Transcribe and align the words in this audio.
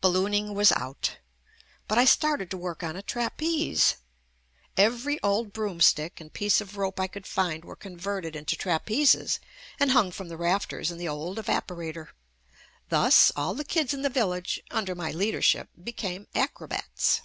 Ballooning 0.00 0.54
was 0.54 0.70
out— 0.70 1.16
but 1.88 1.98
I 1.98 2.04
started 2.04 2.48
to 2.52 2.56
work 2.56 2.84
on 2.84 2.94
a 2.94 3.02
trapeze. 3.02 3.96
Every 4.76 5.20
old 5.20 5.52
broomstick 5.52 6.20
and 6.20 6.32
piece 6.32 6.60
of 6.60 6.76
rope 6.76 7.00
I 7.00 7.08
could 7.08 7.26
find 7.26 7.64
were 7.64 7.74
converted 7.74 8.36
into 8.36 8.54
JUST 8.56 8.66
ME 8.66 8.72
trapezes 9.04 9.40
and 9.80 9.90
hung 9.90 10.12
from 10.12 10.28
the 10.28 10.36
rafters 10.36 10.92
in 10.92 10.98
the 10.98 11.08
old 11.08 11.38
evaporator. 11.38 12.10
Thus, 12.88 13.32
all 13.34 13.54
the 13.54 13.64
kids 13.64 13.92
in 13.92 14.02
the 14.02 14.08
village, 14.08 14.60
under 14.70 14.94
my 14.94 15.10
leadership, 15.10 15.70
became 15.82 16.28
acrobats. 16.36 17.22